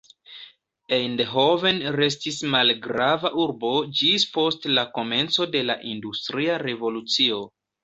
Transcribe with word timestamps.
Eindhoven 0.95 1.81
restis 1.95 2.39
malgrava 2.55 3.31
urbo 3.45 3.75
ĝis 4.01 4.27
post 4.39 4.67
la 4.79 4.87
komenco 4.99 5.49
de 5.59 5.65
la 5.69 5.79
industria 5.95 6.61
revolucio. 6.67 7.43